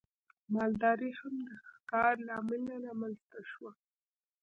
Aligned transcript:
مالداري 0.53 1.11
هم 1.19 1.35
د 1.47 1.49
ښکار 1.69 2.13
له 2.25 2.31
امله 2.41 2.73
رامنځته 2.85 3.39
شوه. 3.51 3.71